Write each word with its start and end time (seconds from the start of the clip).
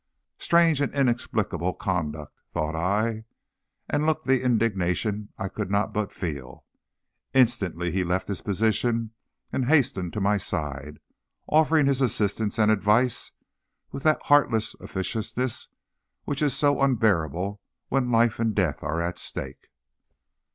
"Strange 0.39 0.81
and 0.81 0.91
inexplicable 0.95 1.73
conduct," 1.75 2.33
thought 2.55 2.75
I, 2.75 3.25
and 3.87 4.03
looked 4.03 4.25
the 4.25 4.41
indignation 4.41 5.29
I 5.37 5.47
could 5.47 5.69
not 5.69 5.93
but 5.93 6.11
feel. 6.11 6.65
Instantly 7.35 7.91
he 7.91 8.03
left 8.03 8.27
his 8.27 8.41
position 8.41 9.11
and 9.53 9.65
hastened 9.65 10.13
to 10.13 10.19
my 10.19 10.37
side, 10.39 10.97
offering 11.47 11.85
his 11.85 12.01
assistance 12.01 12.57
and 12.57 12.71
advice 12.71 13.29
with 13.91 14.01
that 14.01 14.23
heartless 14.23 14.73
officiousness 14.79 15.67
which 16.25 16.41
is 16.41 16.57
so 16.57 16.81
unbearable 16.81 17.61
when 17.89 18.09
life 18.09 18.39
and 18.39 18.55
death 18.55 18.81
are 18.81 19.01
at 19.01 19.19
stake. 19.19 19.67